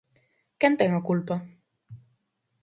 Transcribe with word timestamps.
Quen 0.59 0.73
ten 0.79 0.91
a 0.99 1.01
culpa? 1.09 1.35